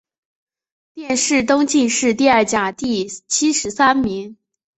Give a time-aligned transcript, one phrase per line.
[0.95, 4.35] 殿试登进士第二甲第七十三名。